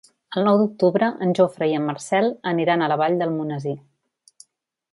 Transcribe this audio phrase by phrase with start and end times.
[0.39, 3.77] El nou d'octubre en Jofre i en Marcel aniran a la Vall d'Almonesir.